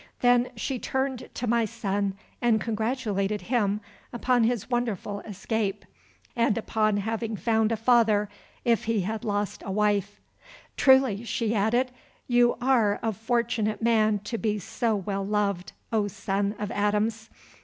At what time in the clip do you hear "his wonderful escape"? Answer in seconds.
4.45-5.85